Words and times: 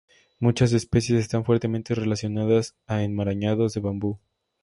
Muchas 0.39 0.73
especies 0.73 1.19
están 1.19 1.45
fuertemente 1.45 1.93
relacionadas 1.93 2.75
a 2.87 3.03
enmarañados 3.03 3.73
de 3.75 3.81
bambú. 3.81 4.19